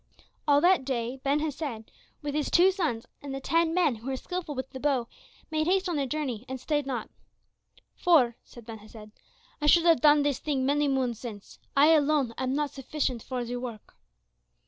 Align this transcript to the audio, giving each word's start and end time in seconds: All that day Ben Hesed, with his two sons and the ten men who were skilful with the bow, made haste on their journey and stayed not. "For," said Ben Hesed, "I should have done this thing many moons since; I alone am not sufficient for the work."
All 0.47 0.61
that 0.61 0.83
day 0.83 1.17
Ben 1.17 1.41
Hesed, 1.41 1.91
with 2.23 2.33
his 2.33 2.49
two 2.49 2.71
sons 2.71 3.05
and 3.21 3.35
the 3.35 3.39
ten 3.39 3.71
men 3.71 3.93
who 3.97 4.07
were 4.07 4.15
skilful 4.17 4.55
with 4.55 4.67
the 4.71 4.79
bow, 4.79 5.07
made 5.51 5.67
haste 5.67 5.87
on 5.87 5.95
their 5.95 6.07
journey 6.07 6.43
and 6.49 6.59
stayed 6.59 6.87
not. 6.87 7.11
"For," 7.93 8.35
said 8.43 8.65
Ben 8.65 8.79
Hesed, 8.79 9.11
"I 9.61 9.67
should 9.67 9.85
have 9.85 10.01
done 10.01 10.23
this 10.23 10.39
thing 10.39 10.65
many 10.65 10.87
moons 10.87 11.19
since; 11.19 11.59
I 11.77 11.89
alone 11.91 12.33
am 12.39 12.55
not 12.55 12.71
sufficient 12.71 13.21
for 13.21 13.45
the 13.45 13.57
work." 13.57 13.95